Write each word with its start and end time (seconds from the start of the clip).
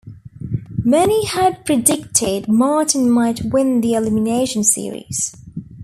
Many 0.83 1.25
had 1.27 1.63
predicted 1.63 2.47
Martin 2.47 3.07
might 3.07 3.43
win 3.43 3.81
the 3.81 3.93
elimination 3.93 4.63
series. 4.63 5.35